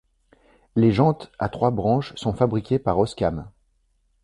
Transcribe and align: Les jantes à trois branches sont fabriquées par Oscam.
Les 0.75 0.91
jantes 0.91 1.31
à 1.37 1.47
trois 1.47 1.69
branches 1.69 2.15
sont 2.15 2.33
fabriquées 2.33 2.79
par 2.79 2.97
Oscam. 2.97 3.51